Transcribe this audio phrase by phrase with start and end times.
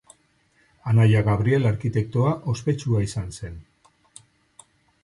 [0.91, 3.63] Anaia Gabriel arkitektoa ospetsua izan zen.